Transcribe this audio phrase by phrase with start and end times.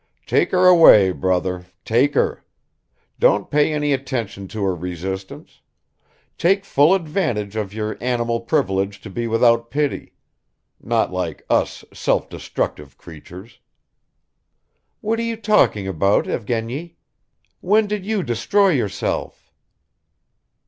[0.25, 2.43] Take her away, brother, take her!
[3.19, 5.61] Don't pay any attention to her resistance;
[6.39, 10.13] take full advantage of your animal privilege to be without pity
[10.81, 13.59] not like us self destructive creatures!"
[15.01, 16.95] "What are you talking about, Evgeny?
[17.59, 19.51] When did you destroy yourself?"